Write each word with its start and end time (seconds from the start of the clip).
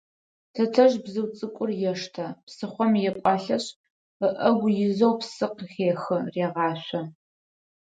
Тэтэжъ 0.53 0.95
бзыу 1.03 1.27
цӏыкӏур 1.37 1.71
ештэ, 1.91 2.25
псыхъом 2.45 2.91
екӏуалӏэшъ, 3.09 3.69
ыӏэгу 4.27 4.69
изэу 4.87 5.13
псы 5.19 5.47
къыхехы, 5.57 6.17
регъашъо. 6.33 7.01